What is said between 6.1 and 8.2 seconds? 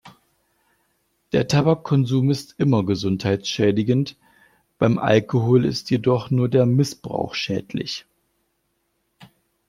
nur der Missbrauch schädlich.